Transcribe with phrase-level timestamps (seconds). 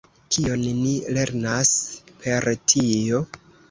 [0.35, 1.77] Kion ni lernas
[2.25, 3.27] per tio?